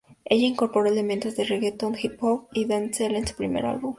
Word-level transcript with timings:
Ella 0.25 0.47
incorporó 0.47 0.87
elementos 0.89 1.35
de 1.35 1.43
reggaeton, 1.43 1.95
hip 2.01 2.13
hop 2.23 2.47
y 2.53 2.65
dancehall 2.65 3.17
en 3.17 3.27
su 3.27 3.35
primer 3.35 3.67
álbum. 3.67 3.89